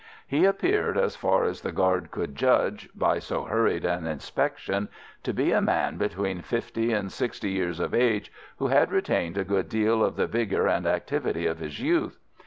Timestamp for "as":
0.97-1.15, 1.43-1.61